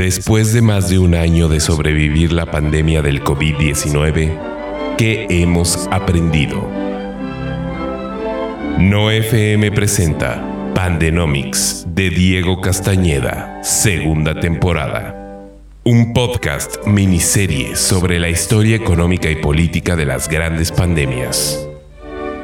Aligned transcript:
Después 0.00 0.54
de 0.54 0.62
más 0.62 0.88
de 0.88 0.98
un 0.98 1.14
año 1.14 1.46
de 1.46 1.60
sobrevivir 1.60 2.32
la 2.32 2.46
pandemia 2.46 3.02
del 3.02 3.22
COVID-19, 3.22 4.96
¿qué 4.96 5.26
hemos 5.28 5.86
aprendido? 5.90 6.66
No 8.78 9.10
FM 9.10 9.70
presenta 9.72 10.72
Pandenomics 10.74 11.84
de 11.86 12.08
Diego 12.08 12.62
Castañeda, 12.62 13.62
segunda 13.62 14.40
temporada. 14.40 15.50
Un 15.84 16.14
podcast 16.14 16.86
miniserie 16.86 17.76
sobre 17.76 18.18
la 18.18 18.30
historia 18.30 18.76
económica 18.76 19.30
y 19.30 19.36
política 19.36 19.96
de 19.96 20.06
las 20.06 20.30
grandes 20.30 20.72
pandemias. 20.72 21.68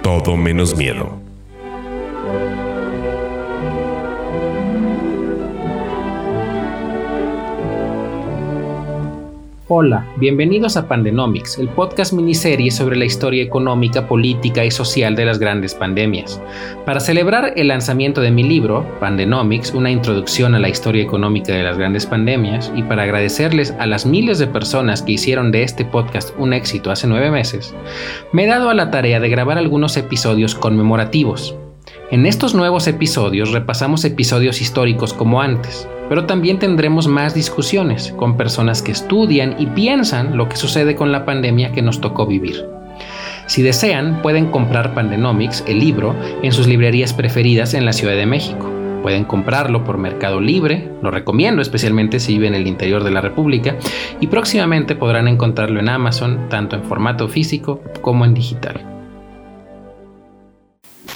Todo 0.03 0.37
menos 0.37 0.77
miedo. 0.77 1.26
Hola, 9.69 10.07
bienvenidos 10.19 10.77
a 10.77 10.87
Pandenomics, 10.87 11.59
el 11.59 11.69
podcast 11.69 12.13
miniserie 12.13 12.71
sobre 12.71 12.95
la 12.95 13.05
historia 13.05 13.43
económica, 13.43 14.07
política 14.07 14.65
y 14.65 14.71
social 14.71 15.17
de 15.17 15.25
las 15.25 15.41
grandes 15.41 15.75
pandemias. 15.75 16.41
Para 16.85 17.01
celebrar 17.01 17.53
el 17.57 17.67
lanzamiento 17.67 18.21
de 18.21 18.31
mi 18.31 18.45
libro, 18.45 18.87
Pandenomics, 19.01 19.75
una 19.75 19.91
introducción 19.91 20.55
a 20.55 20.61
la 20.61 20.69
historia 20.69 21.03
económica 21.03 21.53
de 21.53 21.65
las 21.65 21.79
grandes 21.79 22.07
pandemias, 22.07 22.73
y 22.77 22.85
para 22.85 23.03
agradecerles 23.03 23.73
a 23.81 23.87
las 23.87 24.07
miles 24.07 24.39
de 24.39 24.47
personas 24.47 25.03
que 25.03 25.11
hicieron 25.11 25.51
de 25.51 25.65
este 25.65 25.85
podcast 25.85 26.33
un 26.39 26.53
éxito 26.53 26.93
hace 26.93 27.09
nueve 27.09 27.33
meses, 27.33 27.75
me 28.31 28.45
he 28.45 28.47
dado 28.47 28.71
a 28.71 28.75
la 28.75 28.93
tarea 28.93 29.19
de 29.19 29.29
grabar 29.29 29.59
algunos 29.59 29.97
episodios 29.97 30.55
conmemorativos. 30.55 31.57
En 32.13 32.27
estos 32.27 32.55
nuevos 32.55 32.87
episodios 32.87 33.51
repasamos 33.51 34.05
episodios 34.05 34.61
históricos 34.61 35.13
como 35.13 35.43
antes, 35.43 35.89
pero 36.09 36.27
también 36.27 36.59
tendremos 36.59 37.07
más 37.09 37.35
discusiones 37.35 38.13
con 38.17 38.37
personas 38.37 38.83
que 38.83 38.93
estudian 38.93 39.57
y 39.59 39.67
piensan 39.67 40.37
lo 40.37 40.49
que 40.49 40.57
sucede 40.57 40.95
con 40.95 41.13
la 41.13 41.25
pandemia 41.25 41.73
que 41.73 41.83
nos 41.83 42.01
tocó 42.01 42.27
vivir. 42.27 42.65
Si 43.47 43.63
desean, 43.63 44.23
pueden 44.23 44.51
comprar 44.51 44.95
Pandenomics, 44.95 45.65
el 45.69 45.79
libro, 45.79 46.15
en 46.43 46.53
sus 46.53 46.67
librerías 46.67 47.13
preferidas 47.13 47.75
en 47.75 47.85
la 47.85 47.93
Ciudad 47.93 48.17
de 48.17 48.27
México. 48.27 48.71
Pueden 49.03 49.25
comprarlo 49.25 49.85
por 49.85 49.99
Mercado 49.99 50.41
Libre, 50.41 50.91
lo 51.01 51.13
recomiendo 51.13 51.63
especialmente 51.63 52.19
si 52.19 52.33
viven 52.33 52.55
en 52.55 52.63
el 52.63 52.67
interior 52.67 53.05
de 53.05 53.13
la 53.13 53.21
República, 53.21 53.77
y 54.21 54.27
próximamente 54.27 54.97
podrán 54.97 55.29
encontrarlo 55.29 55.79
en 55.79 55.89
Amazon, 55.89 56.49
tanto 56.49 56.75
en 56.75 56.83
formato 56.83 57.29
físico 57.29 57.81
como 58.01 58.25
en 58.25 58.35
digital. 58.35 58.96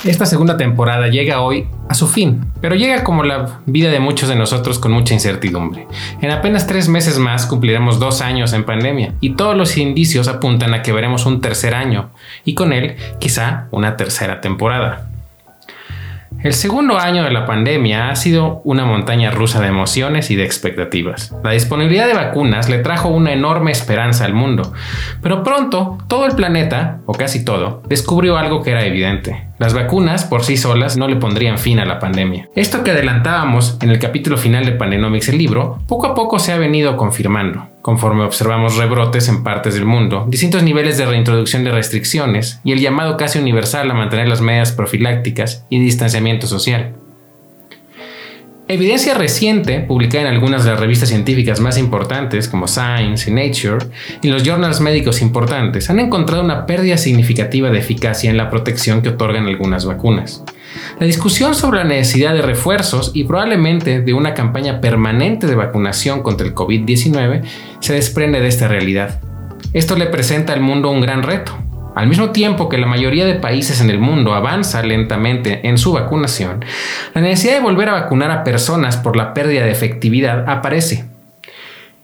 Esta 0.04 0.24
segunda 0.24 0.56
temporada 0.56 1.08
llega 1.08 1.42
hoy 1.42 1.66
a 1.90 1.92
su 1.92 2.08
fin, 2.08 2.46
pero 2.62 2.74
llega 2.74 3.04
como 3.04 3.22
la 3.22 3.60
vida 3.66 3.90
de 3.90 4.00
muchos 4.00 4.30
de 4.30 4.34
nosotros 4.34 4.78
con 4.78 4.92
mucha 4.92 5.12
incertidumbre. 5.12 5.86
En 6.22 6.30
apenas 6.30 6.66
tres 6.66 6.88
meses 6.88 7.18
más 7.18 7.44
cumpliremos 7.44 8.00
dos 8.00 8.22
años 8.22 8.54
en 8.54 8.64
pandemia 8.64 9.12
y 9.20 9.34
todos 9.34 9.54
los 9.54 9.76
indicios 9.76 10.26
apuntan 10.26 10.72
a 10.72 10.80
que 10.80 10.92
veremos 10.92 11.26
un 11.26 11.42
tercer 11.42 11.74
año 11.74 12.08
y 12.46 12.54
con 12.54 12.72
él 12.72 12.96
quizá 13.18 13.66
una 13.72 13.98
tercera 13.98 14.40
temporada. 14.40 15.10
El 16.42 16.54
segundo 16.54 16.98
año 16.98 17.22
de 17.22 17.30
la 17.30 17.44
pandemia 17.44 18.08
ha 18.08 18.16
sido 18.16 18.62
una 18.64 18.86
montaña 18.86 19.30
rusa 19.30 19.60
de 19.60 19.66
emociones 19.66 20.30
y 20.30 20.36
de 20.36 20.44
expectativas. 20.44 21.34
La 21.44 21.50
disponibilidad 21.50 22.06
de 22.06 22.14
vacunas 22.14 22.70
le 22.70 22.78
trajo 22.78 23.10
una 23.10 23.34
enorme 23.34 23.70
esperanza 23.70 24.24
al 24.24 24.32
mundo, 24.32 24.72
pero 25.20 25.42
pronto 25.42 25.98
todo 26.08 26.24
el 26.24 26.34
planeta, 26.34 27.00
o 27.04 27.12
casi 27.12 27.44
todo, 27.44 27.82
descubrió 27.86 28.38
algo 28.38 28.62
que 28.62 28.70
era 28.70 28.86
evidente. 28.86 29.49
Las 29.60 29.74
vacunas 29.74 30.24
por 30.24 30.42
sí 30.42 30.56
solas 30.56 30.96
no 30.96 31.06
le 31.06 31.16
pondrían 31.16 31.58
fin 31.58 31.80
a 31.80 31.84
la 31.84 31.98
pandemia. 31.98 32.48
Esto 32.54 32.82
que 32.82 32.92
adelantábamos 32.92 33.76
en 33.82 33.90
el 33.90 33.98
capítulo 33.98 34.38
final 34.38 34.64
de 34.64 34.72
Pandenomics 34.72 35.28
el 35.28 35.36
libro, 35.36 35.80
poco 35.86 36.06
a 36.06 36.14
poco 36.14 36.38
se 36.38 36.54
ha 36.54 36.56
venido 36.56 36.96
confirmando, 36.96 37.68
conforme 37.82 38.24
observamos 38.24 38.78
rebrotes 38.78 39.28
en 39.28 39.44
partes 39.44 39.74
del 39.74 39.84
mundo, 39.84 40.24
distintos 40.28 40.62
niveles 40.62 40.96
de 40.96 41.04
reintroducción 41.04 41.62
de 41.62 41.72
restricciones 41.72 42.58
y 42.64 42.72
el 42.72 42.80
llamado 42.80 43.18
casi 43.18 43.38
universal 43.38 43.90
a 43.90 43.94
mantener 43.94 44.28
las 44.28 44.40
medidas 44.40 44.72
profilácticas 44.72 45.66
y 45.68 45.78
distanciamiento 45.78 46.46
social. 46.46 46.94
Evidencia 48.72 49.14
reciente, 49.14 49.80
publicada 49.80 50.28
en 50.28 50.32
algunas 50.32 50.62
de 50.62 50.70
las 50.70 50.78
revistas 50.78 51.08
científicas 51.08 51.58
más 51.58 51.76
importantes 51.76 52.46
como 52.46 52.68
Science 52.68 53.28
y 53.28 53.34
Nature, 53.34 53.86
y 54.22 54.28
los 54.28 54.44
journals 54.44 54.80
médicos 54.80 55.22
importantes, 55.22 55.90
han 55.90 55.98
encontrado 55.98 56.44
una 56.44 56.66
pérdida 56.66 56.96
significativa 56.96 57.68
de 57.70 57.80
eficacia 57.80 58.30
en 58.30 58.36
la 58.36 58.48
protección 58.48 59.02
que 59.02 59.08
otorgan 59.08 59.48
algunas 59.48 59.86
vacunas. 59.86 60.44
La 61.00 61.06
discusión 61.08 61.56
sobre 61.56 61.78
la 61.78 61.84
necesidad 61.84 62.32
de 62.32 62.42
refuerzos 62.42 63.10
y 63.12 63.24
probablemente 63.24 64.02
de 64.02 64.14
una 64.14 64.34
campaña 64.34 64.80
permanente 64.80 65.48
de 65.48 65.56
vacunación 65.56 66.22
contra 66.22 66.46
el 66.46 66.54
COVID-19 66.54 67.42
se 67.80 67.92
desprende 67.92 68.40
de 68.40 68.46
esta 68.46 68.68
realidad. 68.68 69.20
Esto 69.72 69.96
le 69.96 70.06
presenta 70.06 70.52
al 70.52 70.60
mundo 70.60 70.92
un 70.92 71.00
gran 71.00 71.24
reto, 71.24 71.58
al 71.94 72.06
mismo 72.06 72.30
tiempo 72.30 72.68
que 72.68 72.78
la 72.78 72.86
mayoría 72.86 73.26
de 73.26 73.34
países 73.34 73.80
en 73.80 73.90
el 73.90 73.98
mundo 73.98 74.34
avanza 74.34 74.82
lentamente 74.82 75.66
en 75.68 75.78
su 75.78 75.92
vacunación, 75.92 76.64
la 77.14 77.20
necesidad 77.20 77.54
de 77.54 77.60
volver 77.60 77.88
a 77.88 77.94
vacunar 77.94 78.30
a 78.30 78.44
personas 78.44 78.96
por 78.96 79.16
la 79.16 79.34
pérdida 79.34 79.64
de 79.64 79.72
efectividad 79.72 80.48
aparece. 80.48 81.04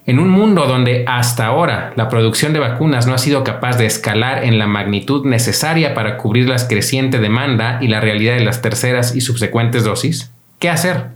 En 0.06 0.20
un 0.20 0.28
mundo 0.28 0.66
donde 0.66 1.04
hasta 1.08 1.46
ahora 1.46 1.92
la 1.96 2.08
producción 2.08 2.52
de 2.52 2.60
vacunas 2.60 3.06
no 3.06 3.14
ha 3.14 3.18
sido 3.18 3.42
capaz 3.42 3.76
de 3.76 3.86
escalar 3.86 4.44
en 4.44 4.58
la 4.58 4.68
magnitud 4.68 5.26
necesaria 5.26 5.94
para 5.94 6.16
cubrir 6.16 6.48
la 6.48 6.56
creciente 6.68 7.18
demanda 7.18 7.78
y 7.80 7.88
la 7.88 8.00
realidad 8.00 8.34
de 8.34 8.44
las 8.44 8.62
terceras 8.62 9.16
y 9.16 9.20
subsecuentes 9.20 9.82
dosis, 9.82 10.30
¿qué 10.60 10.70
hacer? 10.70 11.06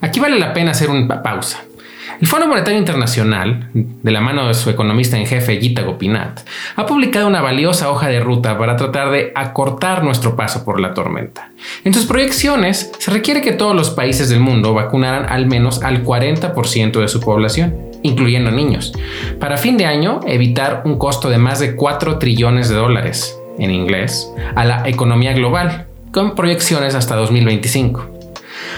Aquí 0.00 0.20
vale 0.20 0.38
la 0.38 0.52
pena 0.52 0.72
hacer 0.72 0.90
una 0.90 1.22
pausa 1.22 1.67
el 2.20 2.26
Fondo 2.26 2.48
Monetario 2.48 2.78
Internacional, 2.78 3.68
de 3.72 4.10
la 4.10 4.20
mano 4.20 4.48
de 4.48 4.54
su 4.54 4.70
economista 4.70 5.16
en 5.16 5.26
jefe 5.26 5.60
Gita 5.60 5.82
Gopinath, 5.82 6.40
ha 6.74 6.86
publicado 6.86 7.28
una 7.28 7.40
valiosa 7.40 7.90
hoja 7.90 8.08
de 8.08 8.20
ruta 8.20 8.58
para 8.58 8.76
tratar 8.76 9.10
de 9.10 9.32
acortar 9.34 10.02
nuestro 10.02 10.34
paso 10.34 10.64
por 10.64 10.80
la 10.80 10.94
tormenta. 10.94 11.50
En 11.84 11.94
sus 11.94 12.06
proyecciones, 12.06 12.92
se 12.98 13.10
requiere 13.10 13.40
que 13.40 13.52
todos 13.52 13.76
los 13.76 13.90
países 13.90 14.28
del 14.28 14.40
mundo 14.40 14.74
vacunaran 14.74 15.26
al 15.28 15.46
menos 15.46 15.82
al 15.82 16.04
40% 16.04 17.00
de 17.00 17.08
su 17.08 17.20
población, 17.20 17.76
incluyendo 18.02 18.50
niños, 18.50 18.92
para 19.38 19.56
fin 19.56 19.76
de 19.76 19.86
año 19.86 20.20
evitar 20.26 20.82
un 20.84 20.98
costo 20.98 21.28
de 21.30 21.38
más 21.38 21.60
de 21.60 21.76
4 21.76 22.18
trillones 22.18 22.68
de 22.68 22.74
dólares, 22.74 23.38
en 23.58 23.70
inglés, 23.70 24.32
a 24.54 24.64
la 24.64 24.88
economía 24.88 25.32
global, 25.34 25.86
con 26.12 26.34
proyecciones 26.34 26.94
hasta 26.94 27.16
2025. 27.16 28.17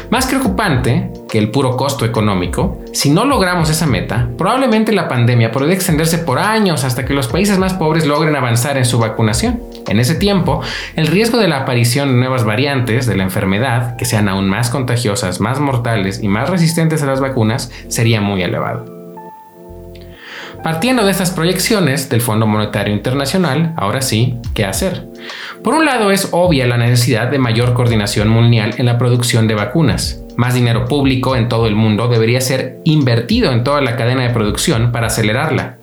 Más 0.09 0.27
preocupante 0.27 1.11
que 1.29 1.39
el 1.39 1.51
puro 1.51 1.77
costo 1.77 2.05
económico, 2.05 2.79
si 2.93 3.11
no 3.11 3.25
logramos 3.25 3.71
esa 3.71 3.87
meta, 3.87 4.29
probablemente 4.37 4.93
la 4.93 5.09
pandemia 5.09 5.53
puede 5.53 5.73
extenderse 5.73 6.19
por 6.19 6.39
años 6.39 6.85
hasta 6.85 7.05
que 7.05 7.15
los 7.15 7.29
países 7.29 7.59
más 7.59 7.75
pobres 7.75 8.07
logren 8.07 8.35
avanzar 8.37 8.77
en 8.77 8.85
su 8.85 8.99
vacunación. 8.99 9.61
En 9.87 10.01
ese 10.01 10.15
tiempo, 10.15 10.61
el 10.97 11.07
riesgo 11.07 11.39
de 11.39 11.49
la 11.49 11.59
aparición 11.59 12.09
de 12.09 12.15
nuevas 12.15 12.45
variantes 12.45 13.07
de 13.07 13.17
la 13.17 13.23
enfermedad, 13.23 13.97
que 13.97 14.05
sean 14.05 14.29
aún 14.29 14.49
más 14.49 14.71
contagiosas, 14.71 15.41
más 15.41 15.61
mortales 15.61 16.23
y 16.23 16.29
más 16.29 16.51
resistentes 16.51 17.03
a 17.03 17.07
las 17.07 17.21
vacunas, 17.21 17.71
sería 17.89 18.21
muy 18.21 18.43
elevado. 18.43 19.00
Partiendo 20.63 21.07
de 21.07 21.11
estas 21.11 21.31
proyecciones 21.31 22.11
del 22.11 22.21
Fondo 22.21 22.47
Monetario 22.47 22.93
Internacional, 22.93 23.73
ahora 23.79 24.03
sí, 24.03 24.37
¿qué 24.53 24.67
hacer? 24.67 25.07
Por 25.65 25.73
un 25.73 25.87
lado 25.87 26.11
es 26.11 26.29
obvia 26.33 26.67
la 26.67 26.77
necesidad 26.77 27.29
de 27.29 27.39
mayor 27.39 27.73
coordinación 27.73 28.29
mundial 28.29 28.75
en 28.77 28.85
la 28.85 28.99
producción 28.99 29.49
de 29.49 29.55
vacunas. 29.55 30.23
Más 30.37 30.53
dinero 30.53 30.85
público 30.85 31.35
en 31.35 31.49
todo 31.49 31.67
el 31.67 31.75
mundo 31.75 32.09
debería 32.09 32.43
ser 32.43 32.79
invertido 32.85 33.53
en 33.53 33.65
toda 33.65 33.81
la 33.81 33.97
cadena 33.97 34.25
de 34.25 34.35
producción 34.35 34.93
para 34.93 35.07
acelerarla. 35.07 35.79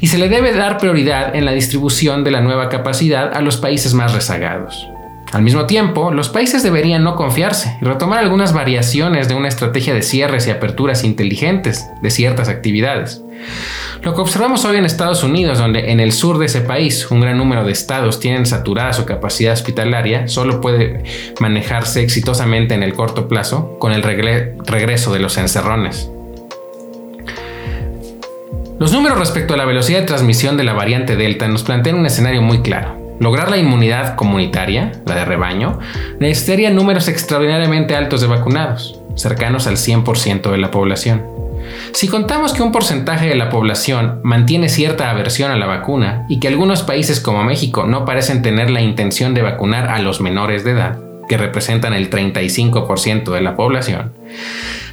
Y 0.00 0.08
se 0.08 0.18
le 0.18 0.28
debe 0.28 0.54
dar 0.54 0.78
prioridad 0.78 1.36
en 1.36 1.44
la 1.44 1.52
distribución 1.52 2.24
de 2.24 2.32
la 2.32 2.40
nueva 2.40 2.68
capacidad 2.68 3.32
a 3.32 3.40
los 3.40 3.58
países 3.58 3.94
más 3.94 4.12
rezagados. 4.12 4.88
Al 5.32 5.42
mismo 5.42 5.66
tiempo, 5.66 6.10
los 6.10 6.28
países 6.28 6.64
deberían 6.64 7.04
no 7.04 7.14
confiarse 7.14 7.76
y 7.80 7.84
retomar 7.84 8.18
algunas 8.18 8.52
variaciones 8.52 9.28
de 9.28 9.36
una 9.36 9.46
estrategia 9.46 9.94
de 9.94 10.02
cierres 10.02 10.48
y 10.48 10.50
aperturas 10.50 11.04
inteligentes 11.04 11.88
de 12.02 12.10
ciertas 12.10 12.48
actividades. 12.48 13.22
Lo 14.02 14.14
que 14.14 14.22
observamos 14.22 14.64
hoy 14.64 14.76
en 14.76 14.86
Estados 14.86 15.22
Unidos, 15.22 15.58
donde 15.58 15.90
en 15.90 16.00
el 16.00 16.12
sur 16.12 16.38
de 16.38 16.46
ese 16.46 16.62
país 16.62 17.10
un 17.10 17.20
gran 17.20 17.36
número 17.36 17.64
de 17.64 17.72
estados 17.72 18.18
tienen 18.18 18.46
saturada 18.46 18.94
su 18.94 19.04
capacidad 19.04 19.52
hospitalaria, 19.52 20.26
solo 20.26 20.62
puede 20.62 21.02
manejarse 21.38 22.00
exitosamente 22.00 22.72
en 22.72 22.82
el 22.82 22.94
corto 22.94 23.28
plazo 23.28 23.76
con 23.78 23.92
el 23.92 24.02
regreso 24.02 25.12
de 25.12 25.18
los 25.18 25.36
encerrones. 25.36 26.10
Los 28.78 28.94
números 28.94 29.18
respecto 29.18 29.52
a 29.52 29.58
la 29.58 29.66
velocidad 29.66 30.00
de 30.00 30.06
transmisión 30.06 30.56
de 30.56 30.64
la 30.64 30.72
variante 30.72 31.16
Delta 31.16 31.46
nos 31.48 31.62
plantean 31.62 31.96
un 31.96 32.06
escenario 32.06 32.40
muy 32.40 32.62
claro. 32.62 32.96
Lograr 33.20 33.50
la 33.50 33.58
inmunidad 33.58 34.14
comunitaria, 34.14 34.92
la 35.04 35.14
de 35.14 35.26
rebaño, 35.26 35.78
necesitaría 36.18 36.70
números 36.70 37.06
extraordinariamente 37.08 37.94
altos 37.94 38.22
de 38.22 38.28
vacunados, 38.28 38.98
cercanos 39.14 39.66
al 39.66 39.76
100% 39.76 40.50
de 40.50 40.56
la 40.56 40.70
población. 40.70 41.39
Si 41.92 42.08
contamos 42.08 42.52
que 42.52 42.62
un 42.62 42.72
porcentaje 42.72 43.28
de 43.28 43.34
la 43.34 43.48
población 43.48 44.20
mantiene 44.22 44.68
cierta 44.68 45.10
aversión 45.10 45.50
a 45.50 45.56
la 45.56 45.66
vacuna 45.66 46.24
y 46.28 46.40
que 46.40 46.48
algunos 46.48 46.82
países 46.82 47.20
como 47.20 47.44
México 47.44 47.84
no 47.84 48.04
parecen 48.04 48.42
tener 48.42 48.70
la 48.70 48.80
intención 48.80 49.34
de 49.34 49.42
vacunar 49.42 49.88
a 49.88 49.98
los 49.98 50.20
menores 50.20 50.64
de 50.64 50.72
edad, 50.72 50.98
que 51.28 51.36
representan 51.36 51.92
el 51.92 52.10
35% 52.10 53.30
de 53.32 53.40
la 53.40 53.56
población, 53.56 54.12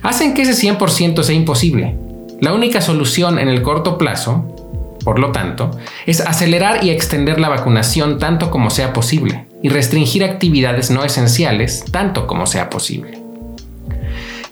hacen 0.04 0.34
que 0.34 0.44
ese 0.44 0.68
100% 0.68 1.24
sea 1.24 1.36
imposible. 1.36 1.96
La 2.42 2.54
única 2.54 2.82
solución 2.82 3.40
en 3.40 3.48
el 3.48 3.62
corto 3.62 3.98
plazo, 3.98 4.56
por 5.04 5.20
lo 5.20 5.32
tanto, 5.32 5.72
es 6.06 6.22
acelerar 6.22 6.84
y 6.84 6.92
extender 6.92 7.40
la 7.40 7.50
vacunación 7.50 8.20
tanto 8.20 8.52
como 8.52 8.70
sea 8.70 8.94
posible 8.94 9.48
y 9.64 9.70
restringir 9.70 10.24
actividades 10.24 10.92
no 10.92 11.04
esenciales 11.04 11.86
tanto 11.92 12.28
como 12.28 12.46
sea 12.46 12.70
posible. 12.70 13.27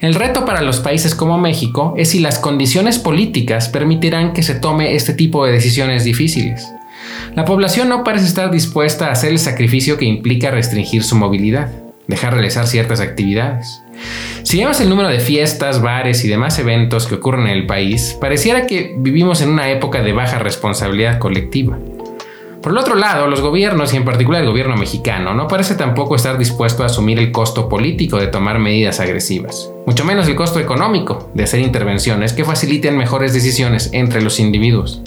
El 0.02 0.14
reto 0.14 0.46
para 0.46 0.62
los 0.62 0.80
países 0.80 1.16
como 1.16 1.38
México 1.38 1.94
es 1.98 2.10
si 2.10 2.20
las 2.20 2.40
condiciones 2.40 3.00
políticas 3.00 3.70
permitirán 3.70 4.34
que 4.34 4.44
se 4.44 4.56
tome 4.56 4.96
este 4.96 5.14
tipo 5.14 5.46
de 5.46 5.54
decisiones 5.54 6.04
difíciles. 6.04 6.68
La 7.36 7.46
población 7.46 7.90
no 7.90 8.04
parece 8.04 8.26
estar 8.26 8.52
dispuesta 8.52 9.08
a 9.08 9.12
hacer 9.12 9.32
el 9.32 9.40
sacrificio 9.40 9.98
que 9.98 10.06
implica 10.06 10.52
restringir 10.52 11.04
su 11.04 11.16
movilidad, 11.16 11.72
dejar 12.08 12.34
realizar 12.34 12.68
ciertas 12.68 13.00
actividades. 13.00 13.82
Si 14.44 14.60
vemos 14.60 14.80
el 14.82 14.90
número 14.90 15.10
de 15.10 15.20
fiestas, 15.20 15.82
bares 15.82 16.24
y 16.26 16.28
demás 16.28 16.60
eventos 16.60 17.08
que 17.08 17.16
ocurren 17.16 17.48
en 17.48 17.54
el 17.54 17.66
país, 17.66 18.18
pareciera 18.20 18.68
que 18.68 18.96
vivimos 18.98 19.42
en 19.42 19.50
una 19.50 19.70
época 19.70 20.02
de 20.02 20.14
baja 20.14 20.40
responsabilidad 20.40 21.20
colectiva. 21.20 21.78
Por 22.66 22.72
el 22.72 22.80
otro 22.80 22.96
lado, 22.96 23.28
los 23.28 23.42
gobiernos, 23.42 23.94
y 23.94 23.98
en 23.98 24.06
particular 24.06 24.42
el 24.42 24.50
gobierno 24.50 24.76
mexicano, 24.76 25.36
no 25.36 25.48
parece 25.48 25.76
tampoco 25.76 26.16
estar 26.16 26.40
dispuesto 26.40 26.82
a 26.82 26.88
asumir 26.88 27.20
el 27.20 27.32
costo 27.32 27.70
político 27.70 28.18
de 28.18 28.26
tomar 28.26 28.58
medidas 28.58 29.00
agresivas, 29.00 29.70
mucho 29.86 30.04
menos 30.04 30.28
el 30.28 30.34
costo 30.34 30.60
económico 30.60 31.30
de 31.36 31.44
hacer 31.44 31.60
intervenciones 31.60 32.34
que 32.34 32.44
faciliten 32.44 32.98
mejores 32.98 33.36
decisiones 33.36 33.92
entre 33.94 34.24
los 34.24 34.40
individuos. 34.40 35.04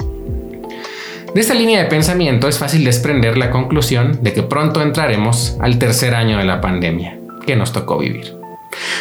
De 1.35 1.41
esta 1.41 1.55
línea 1.55 1.81
de 1.81 1.87
pensamiento 1.87 2.47
es 2.47 2.59
fácil 2.59 2.85
desprender 2.85 3.37
la 3.37 3.51
conclusión 3.51 4.21
de 4.23 4.33
que 4.33 4.45
pronto 4.45 4.81
entraremos 4.81 5.57
al 5.59 5.81
tercer 5.81 6.15
año 6.15 6.39
de 6.39 6.45
la 6.45 6.61
pandemia 6.61 7.19
que 7.45 7.57
nos 7.57 7.73
tocó 7.73 7.99
vivir. 7.99 8.37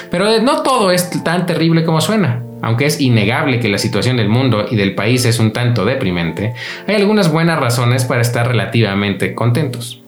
Pero 0.10 0.42
no 0.42 0.64
todo 0.64 0.90
es 0.90 1.12
tan 1.24 1.46
terrible 1.46 1.86
como 1.86 2.02
suena. 2.02 2.47
Aunque 2.62 2.86
es 2.86 3.00
innegable 3.00 3.60
que 3.60 3.70
la 3.70 3.78
situación 3.78 4.18
del 4.18 4.30
mundo 4.30 4.66
y 4.70 4.76
del 4.76 4.96
país 4.96 5.26
es 5.26 5.40
un 5.40 5.54
tanto 5.54 5.86
deprimente, 5.86 6.54
hay 6.88 6.96
algunas 6.96 7.32
buenas 7.32 7.60
razones 7.60 8.06
para 8.06 8.22
estar 8.22 8.48
relativamente 8.48 9.36
contentos. 9.36 10.02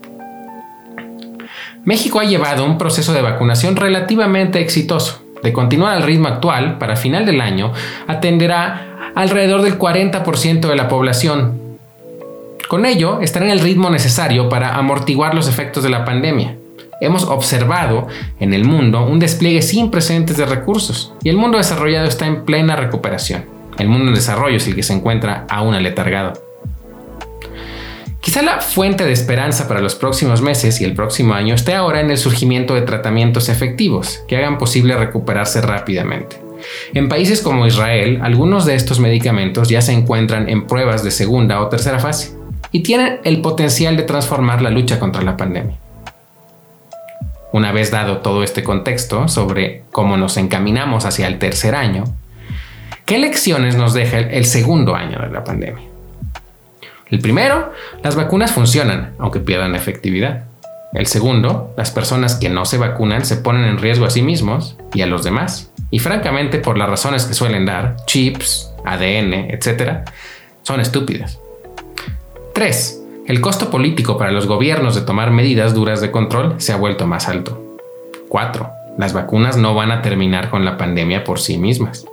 México 1.85 2.19
ha 2.19 2.25
llevado 2.25 2.65
un 2.65 2.77
proceso 2.77 3.13
de 3.13 3.21
vacunación 3.21 3.75
relativamente 3.75 4.59
exitoso. 4.59 5.23
De 5.41 5.53
continuar 5.53 5.95
al 5.95 6.03
ritmo 6.03 6.27
actual, 6.27 6.77
para 6.77 6.97
final 6.97 7.25
del 7.25 7.39
año, 7.39 7.71
atenderá 8.07 9.11
alrededor 9.15 9.61
del 9.61 9.79
40% 9.79 10.67
de 10.67 10.75
la 10.75 10.89
población. 10.89 11.77
Con 12.67 12.85
ello, 12.85 13.21
estará 13.21 13.45
en 13.45 13.51
el 13.51 13.61
ritmo 13.61 13.89
necesario 13.89 14.49
para 14.49 14.75
amortiguar 14.75 15.33
los 15.33 15.47
efectos 15.47 15.83
de 15.83 15.89
la 15.89 16.03
pandemia 16.03 16.58
hemos 17.01 17.23
observado 17.23 18.07
en 18.39 18.53
el 18.53 18.65
mundo 18.65 19.05
un 19.05 19.19
despliegue 19.19 19.61
sin 19.61 19.91
precedentes 19.91 20.37
de 20.37 20.45
recursos 20.45 21.13
y 21.23 21.29
el 21.29 21.37
mundo 21.37 21.57
desarrollado 21.57 22.07
está 22.07 22.27
en 22.27 22.45
plena 22.45 22.75
recuperación. 22.75 23.45
El 23.77 23.87
mundo 23.87 24.09
en 24.09 24.15
desarrollo 24.15 24.57
es 24.57 24.67
el 24.67 24.75
que 24.75 24.83
se 24.83 24.93
encuentra 24.93 25.45
aún 25.49 25.73
aletargado. 25.73 26.33
Quizá 28.19 28.41
la 28.41 28.59
fuente 28.59 29.05
de 29.05 29.13
esperanza 29.13 29.67
para 29.67 29.79
los 29.79 29.95
próximos 29.95 30.41
meses 30.41 30.81
y 30.81 30.83
el 30.83 30.93
próximo 30.93 31.33
año 31.33 31.55
esté 31.55 31.73
ahora 31.73 32.01
en 32.01 32.11
el 32.11 32.17
surgimiento 32.17 32.75
de 32.75 32.81
tratamientos 32.81 33.47
efectivos 33.47 34.21
que 34.27 34.35
hagan 34.35 34.57
posible 34.57 34.97
recuperarse 34.97 35.61
rápidamente. 35.61 36.41
En 36.93 37.07
países 37.07 37.41
como 37.41 37.65
Israel, 37.65 38.19
algunos 38.21 38.65
de 38.65 38.75
estos 38.75 38.99
medicamentos 38.99 39.69
ya 39.69 39.81
se 39.81 39.93
encuentran 39.93 40.49
en 40.49 40.67
pruebas 40.67 41.03
de 41.03 41.11
segunda 41.11 41.61
o 41.61 41.69
tercera 41.69 41.99
fase 41.99 42.35
y 42.73 42.83
tienen 42.83 43.19
el 43.23 43.41
potencial 43.41 43.95
de 43.95 44.03
transformar 44.03 44.61
la 44.61 44.69
lucha 44.69 44.99
contra 44.99 45.21
la 45.21 45.37
pandemia. 45.37 45.77
Una 47.51 47.71
vez 47.71 47.91
dado 47.91 48.17
todo 48.17 48.43
este 48.43 48.63
contexto 48.63 49.27
sobre 49.27 49.83
cómo 49.91 50.17
nos 50.17 50.37
encaminamos 50.37 51.05
hacia 51.05 51.27
el 51.27 51.39
tercer 51.39 51.75
año, 51.75 52.03
¿qué 53.05 53.17
lecciones 53.17 53.75
nos 53.75 53.93
deja 53.93 54.19
el 54.19 54.45
segundo 54.45 54.95
año 54.95 55.19
de 55.19 55.29
la 55.29 55.43
pandemia? 55.43 55.83
El 57.09 57.19
primero, 57.19 57.73
las 58.03 58.15
vacunas 58.15 58.51
funcionan, 58.51 59.13
aunque 59.17 59.39
pierdan 59.39 59.75
efectividad. 59.75 60.43
El 60.93 61.07
segundo, 61.07 61.73
las 61.75 61.91
personas 61.91 62.35
que 62.35 62.49
no 62.49 62.65
se 62.65 62.77
vacunan 62.77 63.25
se 63.25 63.37
ponen 63.37 63.65
en 63.65 63.79
riesgo 63.79 64.05
a 64.05 64.09
sí 64.11 64.21
mismos 64.21 64.77
y 64.93 65.01
a 65.01 65.07
los 65.07 65.23
demás. 65.23 65.71
Y 65.91 65.99
francamente, 65.99 66.59
por 66.59 66.77
las 66.77 66.89
razones 66.89 67.25
que 67.25 67.33
suelen 67.33 67.65
dar, 67.65 67.95
chips, 68.05 68.71
ADN, 68.85 69.49
etc., 69.51 70.07
son 70.61 70.79
estúpidas. 70.79 71.39
3. 72.53 72.98
El 73.29 73.41
costo 73.41 73.69
político 73.69 74.17
para 74.17 74.31
los 74.31 74.47
gobiernos 74.47 74.95
de 74.95 75.01
tomar 75.01 75.29
medidas 75.29 75.75
duras 75.75 76.01
de 76.01 76.09
control 76.09 76.55
se 76.57 76.73
ha 76.73 76.77
vuelto 76.77 77.05
más 77.05 77.27
alto. 77.27 77.77
4. 78.27 78.67
Las 78.97 79.13
vacunas 79.13 79.55
no 79.55 79.75
van 79.75 79.91
a 79.91 80.01
terminar 80.01 80.49
con 80.49 80.65
la 80.65 80.77
pandemia 80.77 81.23
por 81.23 81.39
sí 81.39 81.59
mismas. 81.59 82.07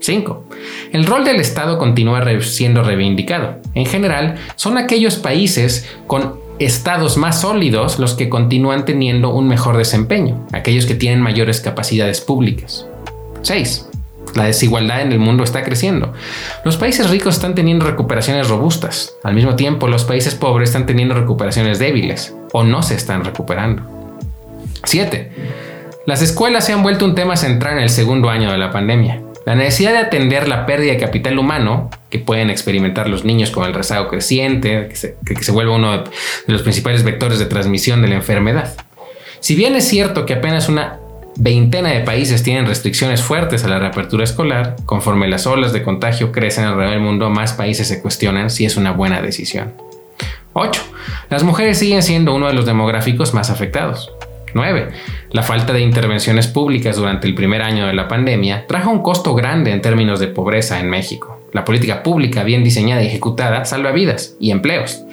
5. 0.00 0.44
El 0.90 1.06
rol 1.06 1.24
del 1.24 1.36
Estado 1.36 1.78
continúa 1.78 2.24
siendo 2.40 2.82
reivindicado. 2.82 3.58
En 3.74 3.86
general, 3.86 4.34
son 4.56 4.78
aquellos 4.78 5.14
países 5.14 5.88
con 6.08 6.40
estados 6.58 7.16
más 7.18 7.40
sólidos 7.42 8.00
los 8.00 8.14
que 8.14 8.28
continúan 8.28 8.84
teniendo 8.84 9.32
un 9.32 9.46
mejor 9.46 9.76
desempeño, 9.76 10.44
aquellos 10.50 10.86
que 10.86 10.96
tienen 10.96 11.20
mayores 11.20 11.60
capacidades 11.60 12.20
públicas. 12.20 12.84
6. 13.42 13.87
La 14.34 14.44
desigualdad 14.44 15.02
en 15.02 15.12
el 15.12 15.18
mundo 15.18 15.44
está 15.44 15.62
creciendo. 15.62 16.12
Los 16.64 16.76
países 16.76 17.10
ricos 17.10 17.36
están 17.36 17.54
teniendo 17.54 17.86
recuperaciones 17.86 18.48
robustas. 18.48 19.14
Al 19.22 19.34
mismo 19.34 19.56
tiempo, 19.56 19.88
los 19.88 20.04
países 20.04 20.34
pobres 20.34 20.70
están 20.70 20.86
teniendo 20.86 21.14
recuperaciones 21.14 21.78
débiles 21.78 22.34
o 22.52 22.64
no 22.64 22.82
se 22.82 22.94
están 22.94 23.24
recuperando. 23.24 23.82
7. 24.84 25.32
Las 26.06 26.22
escuelas 26.22 26.64
se 26.64 26.72
han 26.72 26.82
vuelto 26.82 27.04
un 27.04 27.14
tema 27.14 27.36
central 27.36 27.74
en 27.74 27.82
el 27.82 27.90
segundo 27.90 28.30
año 28.30 28.50
de 28.50 28.58
la 28.58 28.70
pandemia. 28.70 29.22
La 29.44 29.54
necesidad 29.54 29.92
de 29.92 29.98
atender 29.98 30.46
la 30.46 30.66
pérdida 30.66 30.92
de 30.92 30.98
capital 30.98 31.38
humano 31.38 31.90
que 32.10 32.18
pueden 32.18 32.50
experimentar 32.50 33.08
los 33.08 33.24
niños 33.24 33.50
con 33.50 33.64
el 33.64 33.74
rezago 33.74 34.08
creciente, 34.08 34.88
que 34.88 34.96
se, 34.96 35.16
que 35.24 35.42
se 35.42 35.52
vuelve 35.52 35.72
uno 35.72 35.98
de 35.98 36.04
los 36.46 36.62
principales 36.62 37.02
vectores 37.02 37.38
de 37.38 37.46
transmisión 37.46 38.02
de 38.02 38.08
la 38.08 38.16
enfermedad. 38.16 38.74
Si 39.40 39.54
bien 39.54 39.74
es 39.74 39.88
cierto 39.88 40.26
que 40.26 40.34
apenas 40.34 40.68
una 40.68 40.98
veintena 41.38 41.90
de 41.90 42.00
países 42.00 42.42
tienen 42.42 42.66
restricciones 42.66 43.22
fuertes 43.22 43.64
a 43.64 43.68
la 43.68 43.78
reapertura 43.78 44.24
escolar, 44.24 44.76
conforme 44.84 45.28
las 45.28 45.46
olas 45.46 45.72
de 45.72 45.84
contagio 45.84 46.32
crecen 46.32 46.64
alrededor 46.64 46.94
del 46.94 47.00
mundo, 47.00 47.30
más 47.30 47.52
países 47.52 47.86
se 47.86 48.02
cuestionan 48.02 48.50
si 48.50 48.66
es 48.66 48.76
una 48.76 48.90
buena 48.90 49.22
decisión. 49.22 49.72
8. 50.52 50.82
Las 51.30 51.44
mujeres 51.44 51.78
siguen 51.78 52.02
siendo 52.02 52.34
uno 52.34 52.48
de 52.48 52.54
los 52.54 52.66
demográficos 52.66 53.34
más 53.34 53.50
afectados. 53.50 54.12
9. 54.54 54.88
La 55.30 55.42
falta 55.42 55.72
de 55.72 55.80
intervenciones 55.80 56.48
públicas 56.48 56.96
durante 56.96 57.28
el 57.28 57.34
primer 57.34 57.62
año 57.62 57.86
de 57.86 57.94
la 57.94 58.08
pandemia 58.08 58.66
trajo 58.66 58.90
un 58.90 59.02
costo 59.02 59.34
grande 59.34 59.70
en 59.70 59.82
términos 59.82 60.18
de 60.18 60.26
pobreza 60.26 60.80
en 60.80 60.90
México. 60.90 61.40
La 61.52 61.64
política 61.64 62.02
pública 62.02 62.42
bien 62.42 62.64
diseñada 62.64 63.02
y 63.02 63.06
ejecutada 63.06 63.64
salva 63.64 63.92
vidas 63.92 64.34
y 64.40 64.50
empleos. 64.50 65.04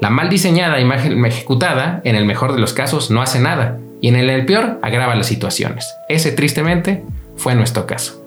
La 0.00 0.10
mal 0.10 0.28
diseñada 0.28 0.78
y 0.78 0.84
mal 0.84 1.26
ejecutada, 1.26 2.00
en 2.04 2.14
el 2.14 2.24
mejor 2.24 2.54
de 2.54 2.60
los 2.60 2.72
casos, 2.72 3.10
no 3.10 3.20
hace 3.20 3.40
nada 3.40 3.78
y 4.02 4.08
en 4.08 4.16
el 4.16 4.44
peor 4.44 4.80
agrava 4.82 5.14
las 5.14 5.28
situaciones. 5.28 5.94
Ese 6.10 6.32
tristemente 6.32 7.04
fue 7.36 7.54
nuestro 7.54 7.86
caso. 7.86 8.22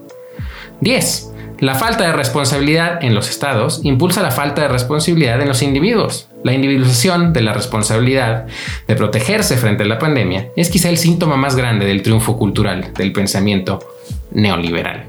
10. 0.81 1.31
La 1.59 1.75
falta 1.75 2.05
de 2.05 2.13
responsabilidad 2.13 3.03
en 3.03 3.13
los 3.13 3.29
estados 3.29 3.81
impulsa 3.83 4.23
la 4.23 4.31
falta 4.31 4.63
de 4.63 4.67
responsabilidad 4.69 5.39
en 5.41 5.47
los 5.47 5.61
individuos. 5.61 6.27
La 6.43 6.53
individualización 6.53 7.33
de 7.33 7.41
la 7.41 7.53
responsabilidad 7.53 8.45
de 8.87 8.95
protegerse 8.95 9.57
frente 9.57 9.83
a 9.83 9.87
la 9.87 9.99
pandemia 9.99 10.49
es 10.55 10.69
quizá 10.69 10.89
el 10.89 10.97
síntoma 10.97 11.37
más 11.37 11.55
grande 11.55 11.85
del 11.85 12.01
triunfo 12.01 12.37
cultural 12.37 12.93
del 12.93 13.11
pensamiento 13.11 13.79
neoliberal. 14.31 15.05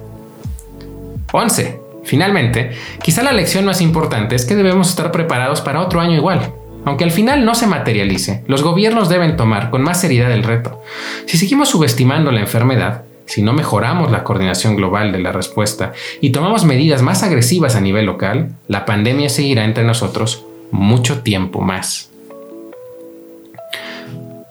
11. 1.32 1.80
Finalmente, 2.04 2.72
quizá 3.02 3.22
la 3.22 3.32
lección 3.32 3.64
más 3.64 3.80
importante 3.80 4.36
es 4.36 4.44
que 4.44 4.54
debemos 4.54 4.88
estar 4.88 5.10
preparados 5.10 5.60
para 5.60 5.80
otro 5.80 6.00
año 6.00 6.14
igual, 6.14 6.52
aunque 6.86 7.02
al 7.02 7.10
final 7.10 7.44
no 7.44 7.56
se 7.56 7.66
materialice, 7.66 8.44
los 8.46 8.62
gobiernos 8.62 9.08
deben 9.08 9.36
tomar 9.36 9.70
con 9.70 9.82
más 9.82 10.00
seriedad 10.00 10.30
el 10.30 10.44
reto. 10.44 10.80
Si 11.26 11.36
seguimos 11.36 11.68
subestimando 11.68 12.30
la 12.30 12.40
enfermedad, 12.40 13.02
si 13.26 13.42
no 13.42 13.52
mejoramos 13.52 14.12
la 14.12 14.22
coordinación 14.22 14.76
global 14.76 15.10
de 15.10 15.18
la 15.18 15.32
respuesta 15.32 15.92
y 16.20 16.30
tomamos 16.30 16.64
medidas 16.64 17.02
más 17.02 17.24
agresivas 17.24 17.74
a 17.74 17.80
nivel 17.80 18.06
local, 18.06 18.52
la 18.68 18.84
pandemia 18.84 19.28
seguirá 19.28 19.64
entre 19.64 19.82
nosotros 19.82 20.44
mucho 20.70 21.22
tiempo 21.22 21.60
más. 21.60 22.08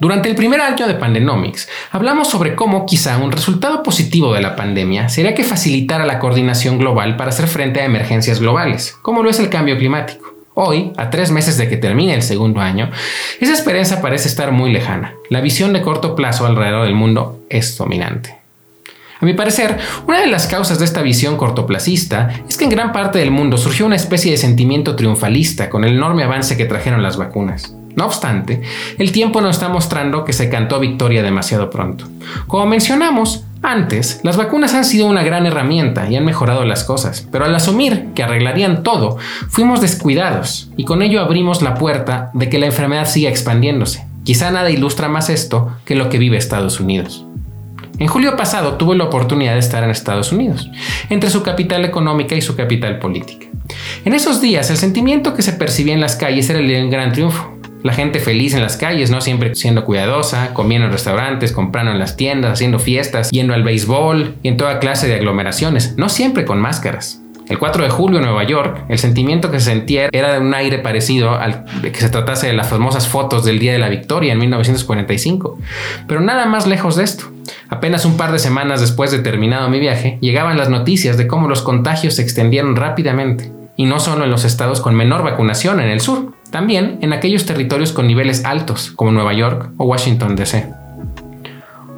Durante 0.02 0.28
el 0.28 0.36
primer 0.36 0.60
año 0.60 0.88
de 0.88 0.96
Pandenomics, 0.96 1.70
hablamos 1.90 2.28
sobre 2.28 2.54
cómo 2.54 2.86
quizá 2.86 3.18
un 3.18 3.32
resultado 3.32 3.82
positivo 3.82 4.34
de 4.34 4.42
la 4.42 4.58
pandemia 4.58 5.08
sería 5.08 5.34
que 5.34 5.46
facilitara 5.46 6.06
la 6.06 6.20
coordinación 6.20 6.80
global 6.80 7.16
para 7.16 7.30
hacer 7.30 7.48
frente 7.48 7.80
a 7.80 7.86
emergencias 7.86 8.42
globales, 8.42 8.94
como 9.02 9.24
lo 9.24 9.30
es 9.30 9.40
el 9.40 9.50
cambio 9.50 9.78
climático. 9.78 10.35
Hoy, 10.58 10.94
a 10.96 11.10
tres 11.10 11.32
meses 11.32 11.58
de 11.58 11.68
que 11.68 11.76
termine 11.76 12.14
el 12.14 12.22
segundo 12.22 12.62
año, 12.62 12.90
esa 13.42 13.52
esperanza 13.52 14.02
parece 14.02 14.30
estar 14.30 14.54
muy 14.54 14.72
lejana. 14.72 15.14
La 15.30 15.42
visión 15.42 15.74
de 15.74 15.82
corto 15.82 16.16
plazo 16.16 16.46
alrededor 16.46 16.86
del 16.86 16.96
mundo 16.96 17.42
es 17.50 17.78
dominante. 17.78 18.38
A 19.20 19.26
mi 19.26 19.34
parecer, 19.34 19.78
una 20.08 20.22
de 20.22 20.28
las 20.28 20.48
causas 20.48 20.80
de 20.80 20.86
esta 20.86 21.02
visión 21.02 21.36
cortoplacista 21.36 22.30
es 22.48 22.56
que 22.56 22.64
en 22.64 22.70
gran 22.70 22.94
parte 22.94 23.20
del 23.20 23.32
mundo 23.32 23.58
surgió 23.58 23.86
una 23.86 23.98
especie 23.98 24.32
de 24.32 24.38
sentimiento 24.38 24.96
triunfalista 24.96 25.70
con 25.70 25.84
el 25.84 25.98
enorme 25.98 26.24
avance 26.24 26.56
que 26.56 26.64
trajeron 26.64 27.04
las 27.04 27.18
vacunas. 27.18 27.75
No 27.96 28.06
obstante, 28.06 28.62
el 28.98 29.12
tiempo 29.12 29.42
nos 29.42 29.56
está 29.56 29.70
mostrando 29.70 30.26
que 30.26 30.34
se 30.34 30.50
cantó 30.50 30.80
victoria 30.80 31.24
demasiado 31.24 31.70
pronto. 31.70 32.06
Como 32.48 32.66
mencionamos 32.66 33.46
antes, 33.62 34.20
las 34.24 34.38
vacunas 34.38 34.74
han 34.74 34.86
sido 34.86 35.08
una 35.08 35.24
gran 35.24 35.46
herramienta 35.46 36.10
y 36.10 36.16
han 36.16 36.26
mejorado 36.26 36.66
las 36.66 36.84
cosas, 36.84 37.28
pero 37.32 37.46
al 37.46 37.56
asumir 37.56 38.10
que 38.14 38.24
arreglarían 38.24 38.84
todo, 38.84 39.18
fuimos 39.50 39.82
descuidados 39.82 40.70
y 40.78 40.86
con 40.86 41.02
ello 41.02 41.22
abrimos 41.22 41.62
la 41.62 41.76
puerta 41.76 42.30
de 42.34 42.50
que 42.50 42.60
la 42.60 42.68
enfermedad 42.68 43.08
siga 43.08 43.30
expandiéndose. 43.30 44.06
Quizá 44.24 44.52
nada 44.52 44.70
ilustra 44.70 45.08
más 45.08 45.30
esto 45.30 45.72
que 45.86 45.96
lo 45.96 46.10
que 46.10 46.18
vive 46.18 46.38
Estados 46.38 46.80
Unidos. 46.80 47.26
En 47.98 48.08
julio 48.08 48.36
pasado 48.36 48.74
tuve 48.74 48.96
la 48.98 49.06
oportunidad 49.06 49.54
de 49.54 49.60
estar 49.60 49.84
en 49.84 49.90
Estados 49.90 50.32
Unidos, 50.34 50.70
entre 51.10 51.30
su 51.30 51.44
capital 51.44 51.86
económica 51.86 52.36
y 52.36 52.42
su 52.42 52.56
capital 52.56 53.00
política. 53.00 53.48
En 54.04 54.14
esos 54.14 54.42
días 54.42 54.70
el 54.70 54.78
sentimiento 54.78 55.34
que 55.34 55.42
se 55.42 55.54
percibía 55.54 55.94
en 55.94 56.02
las 56.02 56.16
calles 56.18 56.50
era 56.50 56.60
el 56.60 56.68
de 56.68 56.84
un 56.84 56.90
gran 56.90 57.14
triunfo. 57.14 57.55
La 57.86 57.94
gente 57.94 58.20
feliz 58.20 58.56
en 58.56 58.64
las 58.64 58.78
calles, 58.78 59.12
¿no? 59.12 59.22
Siempre 59.22 59.54
siendo 59.54 59.86
cuidadosa, 59.86 60.56
comiendo 60.56 60.88
en 60.88 60.92
restaurantes, 60.92 61.52
comprando 61.52 61.92
en 61.92 62.00
las 62.00 62.18
tiendas, 62.18 62.54
haciendo 62.54 62.80
fiestas, 62.80 63.30
yendo 63.30 63.54
al 63.54 63.62
béisbol 63.62 64.38
y 64.42 64.48
en 64.48 64.58
toda 64.58 64.80
clase 64.80 65.08
de 65.08 65.14
aglomeraciones, 65.14 65.94
no 65.96 66.10
siempre 66.10 66.46
con 66.46 66.60
máscaras. 66.60 67.22
El 67.48 67.60
4 67.60 67.84
de 67.84 67.92
julio 67.92 68.18
en 68.18 68.26
Nueva 68.26 68.44
York, 68.44 68.86
el 68.90 68.98
sentimiento 68.98 69.52
que 69.52 69.60
se 69.60 69.70
sentía 69.70 70.10
era 70.12 70.34
de 70.34 70.40
un 70.40 70.52
aire 70.56 70.80
parecido 70.80 71.36
al 71.36 71.66
que 71.84 72.00
se 72.00 72.10
tratase 72.10 72.48
de 72.48 72.54
las 72.54 72.70
famosas 72.70 73.08
fotos 73.08 73.46
del 73.46 73.60
Día 73.60 73.74
de 73.74 73.78
la 73.78 73.90
Victoria 73.90 74.34
en 74.34 74.40
1945. 74.40 75.60
Pero 76.08 76.22
nada 76.22 76.48
más 76.48 76.66
lejos 76.66 76.96
de 76.96 77.04
esto. 77.04 77.26
Apenas 77.70 78.04
un 78.04 78.18
par 78.18 78.32
de 78.32 78.40
semanas 78.40 78.82
después 78.82 79.12
de 79.12 79.20
terminado 79.20 79.70
mi 79.70 79.80
viaje, 79.80 80.18
llegaban 80.22 80.58
las 80.58 80.70
noticias 80.70 81.18
de 81.18 81.28
cómo 81.28 81.48
los 81.48 81.62
contagios 81.62 82.16
se 82.16 82.24
extendieron 82.24 82.76
rápidamente, 82.76 83.52
y 83.78 83.86
no 83.86 84.00
solo 84.00 84.24
en 84.24 84.32
los 84.32 84.44
estados 84.44 84.82
con 84.82 84.96
menor 84.96 85.22
vacunación 85.22 85.80
en 85.80 85.90
el 85.90 86.02
sur, 86.02 86.34
también 86.56 87.00
en 87.02 87.12
aquellos 87.12 87.46
territorios 87.46 87.92
con 87.92 88.08
niveles 88.08 88.46
altos, 88.46 88.94
como 88.96 89.12
Nueva 89.12 89.34
York 89.34 89.72
o 89.76 89.84
Washington, 89.84 90.38
D.C. 90.38 90.66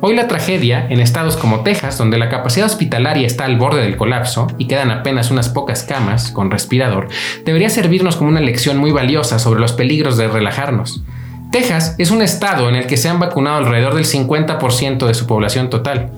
Hoy 0.02 0.16
la 0.16 0.28
tragedia, 0.28 0.88
en 0.90 1.00
estados 1.00 1.38
como 1.38 1.62
Texas, 1.62 2.00
donde 2.00 2.18
la 2.18 2.28
capacidad 2.28 2.66
hospitalaria 2.66 3.28
está 3.28 3.46
al 3.46 3.58
borde 3.58 3.84
del 3.84 3.98
colapso 3.98 4.48
y 4.58 4.66
quedan 4.66 4.90
apenas 4.90 5.30
unas 5.30 5.50
pocas 5.50 5.84
camas 5.84 6.32
con 6.32 6.50
respirador, 6.50 7.08
debería 7.46 7.70
servirnos 7.70 8.16
como 8.16 8.32
una 8.32 8.42
lección 8.42 8.80
muy 8.80 8.90
valiosa 8.90 9.38
sobre 9.38 9.60
los 9.60 9.74
peligros 9.74 10.18
de 10.18 10.28
relajarnos. 10.28 11.04
Texas 11.52 11.94
es 12.00 12.10
un 12.10 12.24
estado 12.24 12.68
en 12.68 12.74
el 12.74 12.88
que 12.88 12.98
se 12.98 13.10
han 13.10 13.20
vacunado 13.20 13.58
alrededor 13.58 13.94
del 13.94 14.06
50% 14.06 15.06
de 15.06 15.14
su 15.14 15.28
población 15.28 15.70
total, 15.70 16.10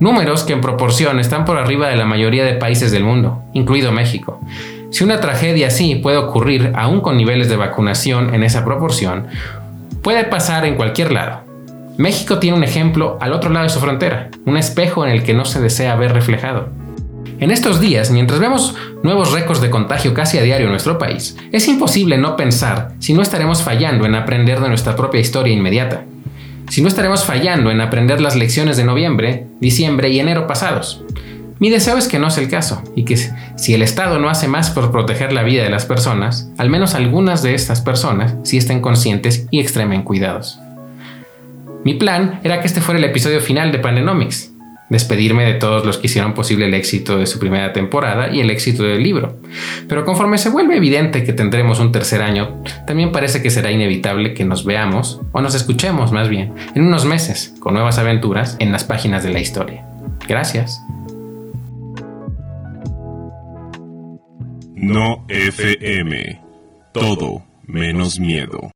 números 0.00 0.42
que 0.42 0.52
en 0.52 0.60
proporción 0.60 1.20
están 1.20 1.44
por 1.44 1.58
arriba 1.58 1.86
de 1.86 1.96
la 1.96 2.06
mayoría 2.06 2.44
de 2.44 2.54
países 2.54 2.90
del 2.90 3.04
mundo, 3.04 3.40
incluido 3.52 3.92
México. 3.92 4.40
Si 4.94 5.02
una 5.02 5.20
tragedia 5.20 5.66
así 5.66 5.96
puede 5.96 6.18
ocurrir 6.18 6.70
aún 6.76 7.00
con 7.00 7.16
niveles 7.16 7.48
de 7.48 7.56
vacunación 7.56 8.32
en 8.32 8.44
esa 8.44 8.64
proporción, 8.64 9.26
puede 10.02 10.22
pasar 10.22 10.64
en 10.66 10.76
cualquier 10.76 11.10
lado. 11.10 11.40
México 11.98 12.38
tiene 12.38 12.56
un 12.56 12.62
ejemplo 12.62 13.18
al 13.20 13.32
otro 13.32 13.50
lado 13.50 13.64
de 13.64 13.72
su 13.72 13.80
frontera, 13.80 14.30
un 14.46 14.56
espejo 14.56 15.04
en 15.04 15.10
el 15.10 15.24
que 15.24 15.34
no 15.34 15.46
se 15.46 15.60
desea 15.60 15.96
ver 15.96 16.12
reflejado. 16.12 16.68
En 17.40 17.50
estos 17.50 17.80
días, 17.80 18.12
mientras 18.12 18.38
vemos 18.38 18.76
nuevos 19.02 19.32
récords 19.32 19.60
de 19.60 19.68
contagio 19.68 20.14
casi 20.14 20.38
a 20.38 20.42
diario 20.42 20.66
en 20.66 20.70
nuestro 20.70 20.96
país, 20.96 21.36
es 21.50 21.66
imposible 21.66 22.16
no 22.16 22.36
pensar 22.36 22.92
si 23.00 23.14
no 23.14 23.22
estaremos 23.22 23.62
fallando 23.62 24.06
en 24.06 24.14
aprender 24.14 24.60
de 24.60 24.68
nuestra 24.68 24.94
propia 24.94 25.20
historia 25.20 25.52
inmediata, 25.52 26.04
si 26.70 26.82
no 26.82 26.86
estaremos 26.86 27.24
fallando 27.24 27.72
en 27.72 27.80
aprender 27.80 28.20
las 28.20 28.36
lecciones 28.36 28.76
de 28.76 28.84
noviembre, 28.84 29.48
diciembre 29.58 30.10
y 30.10 30.20
enero 30.20 30.46
pasados. 30.46 31.02
Mi 31.60 31.70
deseo 31.70 31.96
es 31.96 32.08
que 32.08 32.18
no 32.18 32.30
sea 32.30 32.42
el 32.42 32.50
caso 32.50 32.82
y 32.96 33.04
que 33.04 33.16
si 33.16 33.74
el 33.74 33.82
Estado 33.82 34.18
no 34.18 34.28
hace 34.28 34.48
más 34.48 34.70
por 34.70 34.90
proteger 34.90 35.32
la 35.32 35.42
vida 35.42 35.62
de 35.62 35.70
las 35.70 35.86
personas, 35.86 36.50
al 36.58 36.68
menos 36.68 36.94
algunas 36.94 37.42
de 37.42 37.54
estas 37.54 37.80
personas 37.80 38.34
sí 38.42 38.56
estén 38.56 38.80
conscientes 38.80 39.46
y 39.50 39.60
extremen 39.60 40.02
cuidados. 40.02 40.58
Mi 41.84 41.94
plan 41.94 42.40
era 42.42 42.60
que 42.60 42.66
este 42.66 42.80
fuera 42.80 42.98
el 42.98 43.04
episodio 43.04 43.40
final 43.40 43.70
de 43.70 43.78
Pandenomics, 43.78 44.52
despedirme 44.88 45.44
de 45.44 45.54
todos 45.54 45.84
los 45.84 45.98
que 45.98 46.06
hicieron 46.06 46.34
posible 46.34 46.66
el 46.66 46.74
éxito 46.74 47.18
de 47.18 47.26
su 47.26 47.38
primera 47.38 47.72
temporada 47.72 48.30
y 48.32 48.40
el 48.40 48.50
éxito 48.50 48.82
del 48.82 49.02
libro. 49.02 49.38
Pero 49.88 50.04
conforme 50.04 50.38
se 50.38 50.50
vuelve 50.50 50.76
evidente 50.76 51.24
que 51.24 51.32
tendremos 51.32 51.80
un 51.80 51.92
tercer 51.92 52.22
año, 52.22 52.62
también 52.86 53.12
parece 53.12 53.42
que 53.42 53.50
será 53.50 53.70
inevitable 53.70 54.34
que 54.34 54.44
nos 54.44 54.64
veamos, 54.64 55.20
o 55.32 55.40
nos 55.40 55.54
escuchemos 55.54 56.12
más 56.12 56.28
bien, 56.28 56.52
en 56.74 56.84
unos 56.84 57.04
meses, 57.04 57.54
con 57.60 57.74
nuevas 57.74 57.98
aventuras 57.98 58.56
en 58.60 58.72
las 58.72 58.84
páginas 58.84 59.22
de 59.22 59.32
la 59.32 59.40
historia. 59.40 59.84
Gracias. 60.26 60.80
No 64.84 65.24
FM. 65.28 66.40
Todo 66.92 67.42
menos 67.66 68.20
miedo. 68.20 68.72